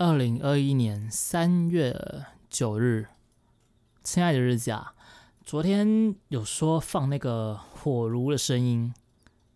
[0.00, 3.08] 二零二一年三月九日，
[4.04, 4.94] 亲爱的日子啊，
[5.44, 8.94] 昨天有说放那个火炉的声音，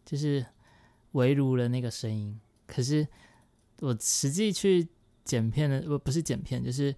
[0.05, 0.45] 就是
[1.13, 2.41] 围炉的那个声音。
[2.67, 3.07] 可是
[3.83, 4.89] 我实际去
[5.25, 6.93] 剪片的，不不是剪片，就是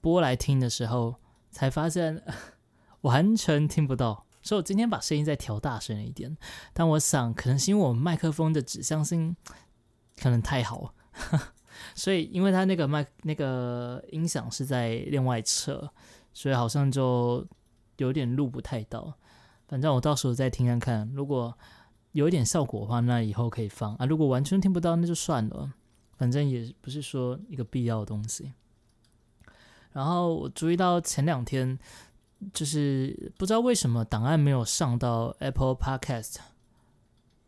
[0.00, 1.16] 播来听的时候，
[1.50, 2.22] 才发现
[3.02, 4.26] 完全听不到。
[4.44, 6.36] 所以我今天把声音再调大声一点。
[6.72, 9.34] 但我想，可能是因为我麦克风的指向性
[10.22, 10.94] 可能太好。
[11.94, 15.90] 所以，因为它那个麦那个音响是在另外侧，
[16.32, 17.46] 所以好像就
[17.98, 19.14] 有点录不太到。
[19.68, 21.56] 反正我到时候再听看看，如果
[22.12, 24.06] 有一点效果的话，那以后可以放啊。
[24.06, 25.72] 如果完全听不到，那就算了。
[26.16, 28.52] 反正也不是说一个必要的东西。
[29.92, 31.78] 然后我注意到前两天，
[32.52, 36.36] 就是不知道为什么档案没有上到 Apple Podcast。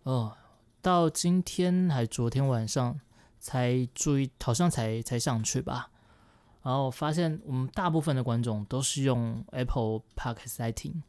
[0.04, 0.36] 哦，
[0.80, 2.98] 到今天还昨天晚上。
[3.42, 5.90] 才注意，好像才才上去吧，
[6.62, 11.02] 然后发现我们大部分的观众都是用 Apple Podcast 来听，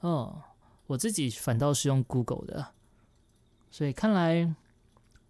[0.00, 0.40] 哦，
[0.86, 2.68] 我自己反倒是用 Google 的，
[3.72, 4.54] 所以看来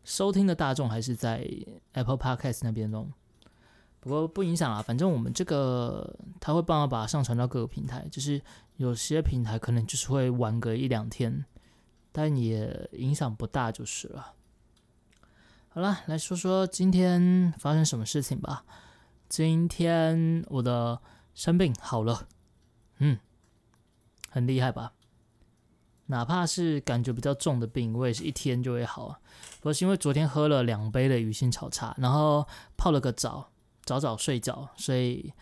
[0.05, 1.49] 收听的大众还是在
[1.93, 3.07] Apple Podcast 那边哦。
[4.01, 8.43] 不过不影响啊，反正我们这个他会帮我把它上传到各个平台，就是
[8.77, 11.45] 有些平台可能就是会晚个一两天，
[12.11, 14.35] 但也影响不大就是了。
[15.75, 18.63] 好了，来说说今天发生什么事情吧。
[19.27, 21.01] 今天我的
[21.35, 22.29] 生病好了，
[22.99, 23.19] 嗯，
[24.29, 24.93] 很厉害吧？
[26.09, 29.19] 哪怕是感觉比较重的病，我也是一天就会好。
[29.61, 33.49] 不过是因为昨天喝了两杯的鱼腥草茶，然后泡了个澡，
[33.87, 35.33] 早早睡觉，所以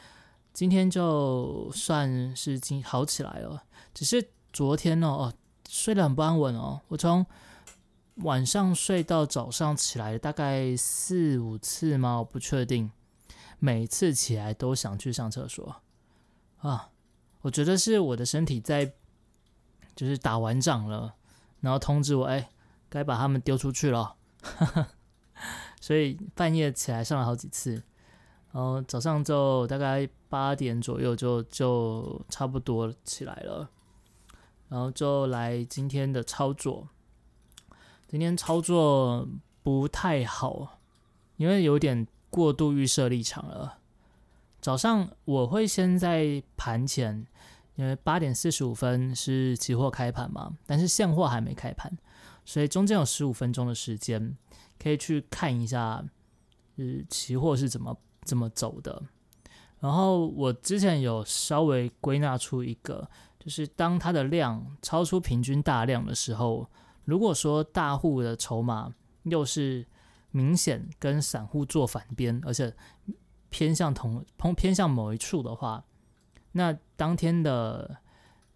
[0.53, 3.65] 今天就算是今好起来了。
[3.92, 5.34] 只是昨天哦，哦，
[5.69, 7.27] 睡得很不安稳哦，我从。
[8.22, 12.18] 晚上睡到早上起来大概四五次吗？
[12.18, 12.90] 我不确定。
[13.62, 15.82] 每次起来都想去上厕所
[16.60, 16.88] 啊！
[17.42, 18.94] 我觉得是我的身体在，
[19.94, 21.14] 就是打完仗了，
[21.60, 22.48] 然后通知我，哎，
[22.88, 24.16] 该把他们丢出去了。
[25.78, 27.82] 所以半夜起来上了好几次，
[28.53, 33.69] 然后早上就大概八点左右就就差不多起来了，
[34.70, 36.88] 然后就来今天的操作。
[38.10, 39.25] 今天操作
[39.62, 40.81] 不太好，
[41.37, 43.78] 因为有点过度预设立场了。
[44.60, 47.25] 早上我会先在盘前，
[47.76, 51.97] 因为八点四十五分是期货开盘嘛，但是现货还没开盘，
[52.44, 54.37] 所以中间有十五分钟的时间
[54.77, 56.04] 可以去看一下，
[56.78, 59.00] 呃，期货是怎么怎么走的。
[59.78, 66.69] 然后我之前有稍微归纳出一个，就是当它的量超出平均大量的时候。
[67.05, 68.94] 如果说大户的筹码
[69.25, 69.87] 又是
[70.31, 72.75] 明显跟散户做反边，而且
[73.49, 75.84] 偏向同偏偏向某一处的话，
[76.53, 77.99] 那当天的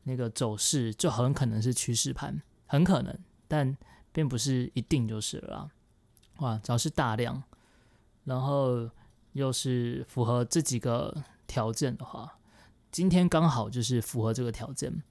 [0.05, 3.19] 那个走势就很可能是趋势盘，很可能，
[3.49, 3.77] 但
[4.13, 5.71] 并不是一定就是了。
[6.39, 7.43] 哇，只要是大量，
[8.25, 8.89] 然后
[9.33, 12.39] 又是符合这几个条件的话，
[12.93, 15.03] 今天刚好就是符合这个条件。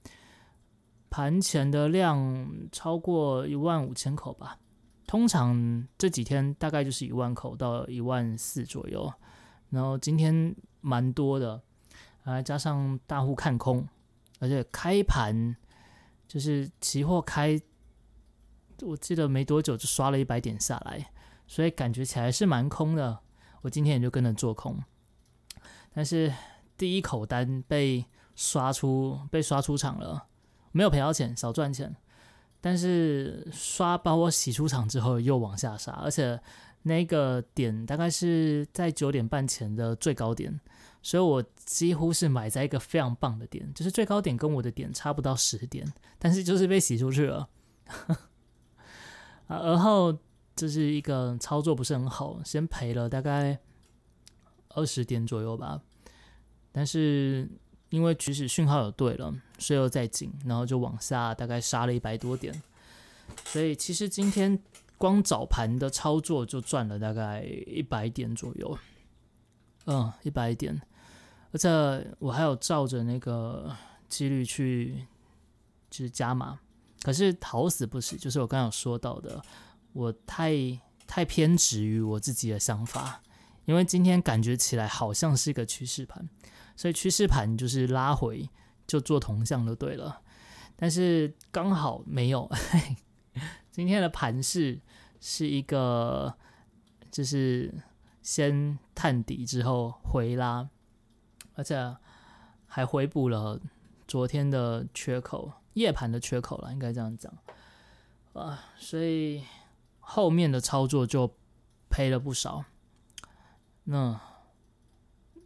[1.14, 4.58] 盘前的量超过一万五千口吧，
[5.06, 9.12] 通常这几天大概就是一万口到一万四左右，
[9.70, 11.62] 然后今天蛮多的，
[12.24, 13.86] 啊加上大户看空，
[14.40, 15.54] 而且开盘
[16.26, 17.62] 就是期货开，
[18.82, 21.12] 我记得没多久就刷了一百点下来，
[21.46, 23.20] 所以感觉起来是蛮空的，
[23.62, 24.82] 我今天也就跟着做空，
[25.94, 26.34] 但是
[26.76, 28.04] 第一口单被
[28.34, 30.26] 刷出被刷出场了。
[30.76, 31.94] 没有赔到钱，少赚钱，
[32.60, 36.40] 但是刷把我洗出场之后又往下杀，而且
[36.82, 40.60] 那个点大概是在九点半前的最高点，
[41.00, 45.86] 所以我几乎是买在一个非常棒的点，就是最高点跟我的点差不到十点，
[46.18, 47.48] 但是就是被洗出去了，
[49.46, 50.18] 啊，而后
[50.56, 53.60] 就是一个操作不是很好，先赔了大概
[54.70, 55.80] 二十点左右吧，
[56.72, 57.48] 但是。
[57.94, 62.60] 因为趋势讯号有对了，所以又再紧，然后就往下大概杀了一百多点，
[63.44, 64.58] 所以其实今天
[64.98, 68.76] 光早盘的操作就赚了大概一百点左右，
[69.86, 70.82] 嗯，一百点，
[71.52, 71.68] 而且
[72.18, 73.72] 我还有照着那个
[74.08, 75.06] 几率去
[75.88, 76.58] 就是加码，
[77.04, 79.40] 可是好死不死，就是我刚刚有说到的，
[79.92, 80.52] 我太
[81.06, 83.22] 太偏执于我自己的想法，
[83.66, 86.28] 因为今天感觉起来好像是一个趋势盘。
[86.76, 88.48] 所以趋势盘就是拉回
[88.86, 90.20] 就做同向就对了，
[90.76, 92.50] 但是刚好没有。
[93.70, 94.80] 今天的盘势
[95.20, 96.34] 是一个
[97.10, 97.74] 就是
[98.22, 100.68] 先探底之后回拉，
[101.54, 101.96] 而且
[102.66, 103.60] 还回补了
[104.06, 107.32] 昨天的缺口，夜盘的缺口了，应该这样讲
[108.32, 109.44] 啊，所以
[109.98, 111.34] 后面的操作就
[111.90, 112.64] 赔了不少，
[113.84, 114.20] 那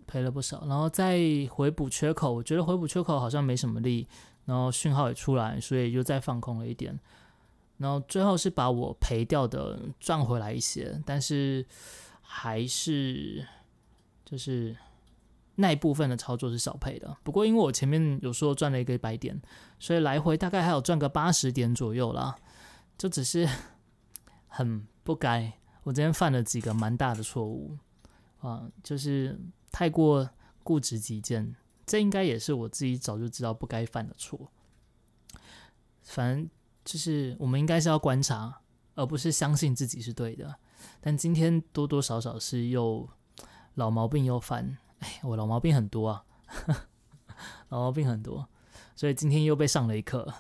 [0.09, 1.19] 赔了不少，然后再
[1.51, 4.09] 回补缺口，我觉得回补缺口好像没什么力，
[4.47, 6.99] 然后讯号也出来，所以又再放空了一点。
[7.77, 11.65] 然后最后是把我赔掉的赚回来一些，但是
[12.23, 13.47] 还是
[14.25, 14.77] 就是
[15.55, 17.17] 那一部分的操作是少赔的。
[17.23, 19.41] 不过因为我前面有说赚了一个百点，
[19.79, 22.35] 所以来回大概还有赚个八十点左右啦。
[22.97, 23.49] 就只是
[24.49, 25.53] 很不该，
[25.85, 27.77] 我今天犯了几个蛮大的错误
[28.41, 29.39] 啊，就是
[29.79, 30.29] 太过
[30.65, 31.55] 固执己见，
[31.87, 34.51] 这应该也是我自己早就知道不该犯的错。
[36.03, 36.51] 反正。
[36.85, 38.63] 就是我们应该是要观察，
[38.95, 40.55] 而不是相信自己是对的。
[41.03, 43.07] 但今天多多少少是又
[43.75, 46.25] 老毛病又犯，哎，我老毛病很多啊，
[47.69, 48.49] 老毛病很多，
[48.97, 50.33] 所以今天又被上了一课。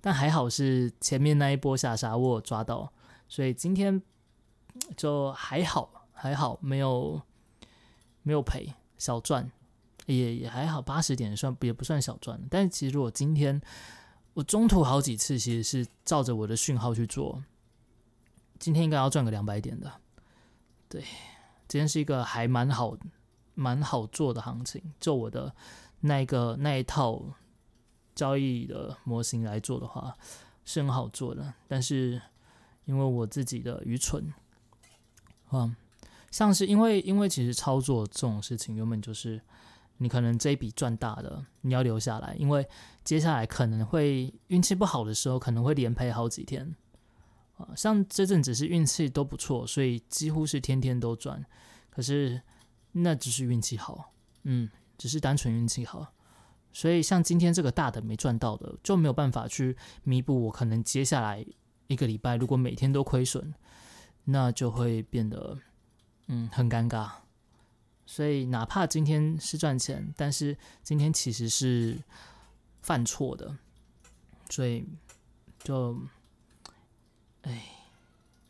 [0.00, 2.92] 但还好是前面那一波下杀我抓到，
[3.28, 4.02] 所以今天
[4.96, 7.22] 就还好，还好没有
[8.26, 9.48] 没有赔，小赚
[10.06, 12.38] 也也还好，八十点算也不算小赚。
[12.50, 13.62] 但是其实我今天。
[14.36, 17.42] 我中途好几次其实是照着我的讯号去做，
[18.58, 19.90] 今天应该要赚个两百点的，
[20.90, 21.00] 对，
[21.66, 22.94] 今天是一个还蛮好、
[23.54, 24.92] 蛮好做的行情。
[25.00, 25.56] 就我的
[26.00, 27.34] 那个那一套
[28.14, 30.14] 交易的模型来做的话，
[30.66, 31.54] 是很好做的。
[31.66, 32.20] 但是
[32.84, 34.34] 因为我自己的愚蠢，
[35.48, 35.74] 啊，
[36.36, 39.40] 像是因为因为其实操作这种事情原本就是。
[39.98, 42.68] 你可能这一笔赚大的，你要留下来，因为
[43.02, 46.76] 接下来可能会运气不好的时候，可能会连赔好几天
[47.56, 47.72] 啊。
[47.74, 51.42] 像这阵只是运气都不错，所以几乎是天天都赚。
[51.88, 52.38] 可是
[52.92, 54.12] 那只是运气好，
[54.42, 54.68] 嗯，
[54.98, 56.06] 只是单纯运气好。
[56.74, 61.42] 所以像今天这个大的没赚到的，就没有办法去弥补我可能接下来
[61.86, 63.54] 一个礼拜如果每天都亏损，
[64.24, 65.58] 那就会变得
[66.26, 67.10] 嗯很尴尬。
[68.08, 72.00] 所以，哪怕今天是赚钱，但是今天其实是
[72.80, 73.58] 犯错的，
[74.48, 74.86] 所以
[75.58, 76.00] 就，
[77.42, 77.64] 哎，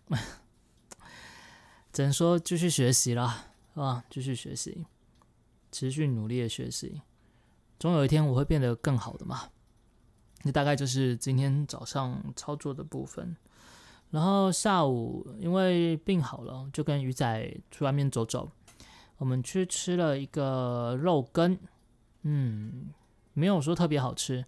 [1.90, 4.84] 只能说继续学习啦，啊，继续学习，
[5.72, 7.00] 持续努力的学习，
[7.78, 9.50] 总有一天我会变得更好的嘛。
[10.42, 13.34] 那大概就是今天早上操作的部分，
[14.10, 18.50] 然后下午因为病好了，就跟鱼仔去外面走走。
[19.18, 21.58] 我们去吃了一个肉羹，
[22.22, 22.90] 嗯，
[23.32, 24.44] 没有说特别好吃，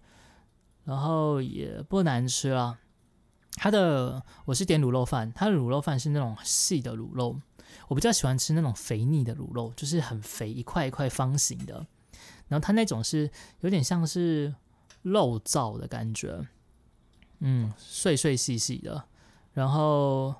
[0.83, 2.79] 然后也不难吃啊。
[3.55, 7.39] 它的我是点卤肉饭，它的卤肉饭是那种细的卤肉，
[7.87, 11.85] 我比较喜欢吃那种肥腻的卤肉，就是很肥一块一块方形的。
[12.47, 13.29] 然后它那种是
[13.61, 14.53] 有点像是
[15.01, 16.47] 肉燥的感觉，
[17.39, 19.05] 嗯，碎碎细细的，
[19.59, 20.33] 然后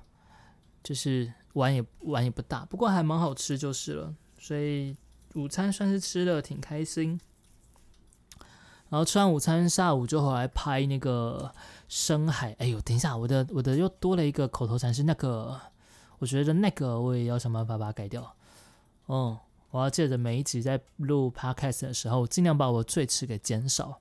[0.82, 1.30] 就是。
[1.54, 4.14] 碗也碗也不大，不过还蛮好吃就是了。
[4.38, 4.96] 所以
[5.34, 7.20] 午餐算是吃的挺开心。
[8.88, 11.52] 然后吃完午餐，下午就回来拍那个
[11.88, 12.52] 深海。
[12.60, 15.60] 哎呦，等一下，我的我的又多了一个口头禅，是那个，
[16.20, 18.36] 我觉得那个我也要想办法把它改掉。
[19.06, 24.00] 哦，我要借着每一集在录 podcast 的时候，尽量把我最迟给减少，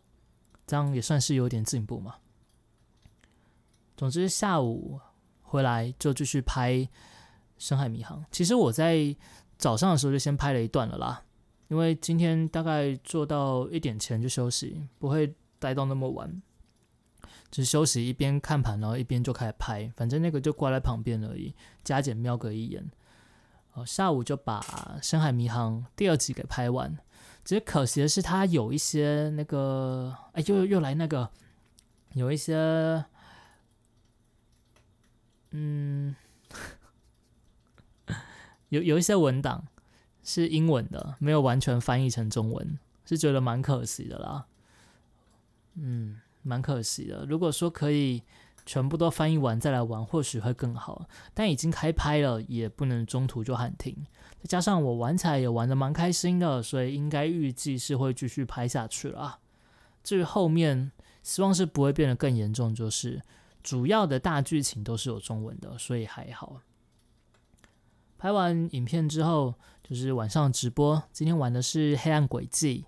[0.67, 2.17] 这样也算是有点进步嘛。
[3.97, 4.99] 总之下午
[5.49, 6.87] 回来就继续拍。
[7.61, 9.13] 深海迷航，其实我在
[9.57, 11.21] 早上的时候就先拍了一段了啦，
[11.67, 16.41] 因为今天大概做到一点前就休息，不会待到那么晚，
[17.51, 21.53] 只休息一边看盘，然后一边就开始拍，反正那个就挂在旁边而已，
[21.83, 22.89] 加减瞄个一眼。
[23.73, 26.97] 哦，下午就把深海迷航第二集给拍完，
[27.43, 31.29] 只是可惜的是它有一些那个，哎，又又来那个，
[32.13, 33.03] 有一些，
[35.51, 36.15] 嗯。
[38.69, 39.67] 有有一些文档
[40.23, 44.45] 是英文的，没有完全翻译成中文，是觉得蛮可惜的啦。
[45.73, 47.25] 嗯，蛮可惜的。
[47.25, 48.21] 如果说可以
[48.67, 51.07] 全部都翻译完再来玩，或许会更好。
[51.33, 54.05] 但已经开拍了，也不能中途就喊停。
[54.39, 59.39] 再加上我玩起来也玩的蛮开心的，所以应该预计是会继续拍下去了。
[60.03, 60.91] 至于后面，
[61.23, 63.19] 希望是不会变得更严重，就是
[63.61, 66.61] 主要的大剧情都是有中文的，所以还好。
[68.17, 71.01] 拍完影片之后，就是晚上直播。
[71.11, 72.85] 今天玩的是《黑暗轨迹》，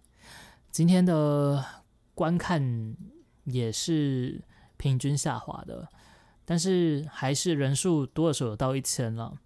[0.71, 1.63] 今天的
[2.13, 2.95] 观看
[3.45, 4.43] 也是
[4.77, 5.87] 平均下滑的，
[6.43, 9.37] 但是还是人数多的时候有到一千了。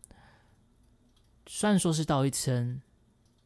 [1.46, 2.82] 虽然说是到一千，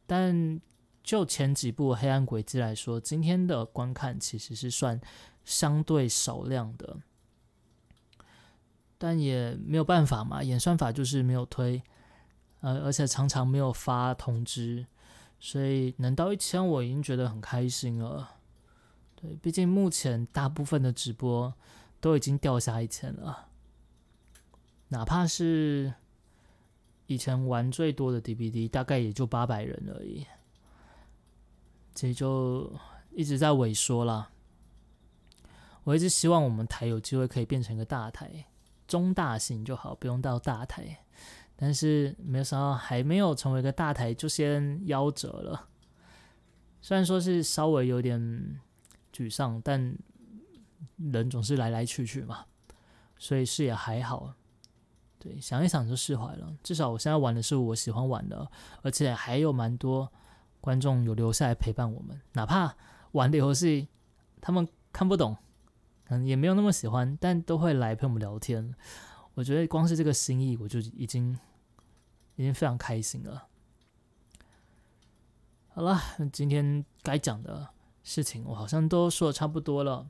[0.06, 0.58] 但
[1.02, 4.98] 就前几部《黑暗轨迹》来说，今天的观看其实是算
[5.44, 6.96] 相对少量的。
[9.02, 11.82] 但也没有办法嘛，演算法就是没有推，
[12.60, 14.86] 呃，而且常常没有发通知，
[15.38, 18.36] 所以能到一千，我已经觉得很开心了。
[19.16, 21.54] 对，毕竟目前大部分的直播
[21.98, 23.48] 都已经掉下一千了，
[24.88, 25.94] 哪怕是
[27.06, 30.26] 以前玩最多的 DVD，大概也就八百人而已，
[31.94, 32.70] 这就
[33.12, 34.30] 一直在萎缩啦。
[35.84, 38.44] 我一直希望我们台有机会可以变成一个大台。
[38.90, 40.98] 中大型就好，不用到大台。
[41.54, 45.68] 但是没有想到还没有成为一个大台，就先夭折了。
[46.82, 48.18] 虽然说是稍微有点
[49.14, 49.96] 沮丧，但
[50.96, 52.46] 人总是来来去去嘛，
[53.16, 54.34] 所以是也还好。
[55.18, 56.56] 对，想一想就释怀了。
[56.62, 58.50] 至少我现在玩的是我喜欢玩的，
[58.82, 60.10] 而且还有蛮多
[60.60, 62.74] 观众有留下来陪伴我们，哪怕
[63.12, 63.86] 玩的游戏
[64.40, 65.36] 他们看不懂。
[66.10, 68.74] 嗯，也没有那么喜欢，但都会来陪我们聊天。
[69.34, 71.38] 我觉得光是这个心意，我就已经
[72.34, 73.46] 已经非常开心了。
[75.68, 76.00] 好了，
[76.32, 77.68] 今天该讲的
[78.02, 80.08] 事情我好像都说的差不多了。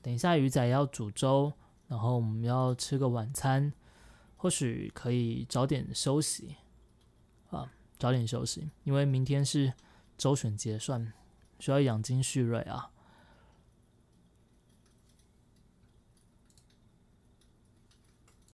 [0.00, 1.52] 等一下鱼仔要煮粥，
[1.88, 3.70] 然后我们要吃个晚餐，
[4.36, 6.56] 或许可以早点休息
[7.50, 9.74] 啊，早点休息，因为明天是
[10.16, 11.12] 周选结算，
[11.58, 12.90] 需要养精蓄锐啊。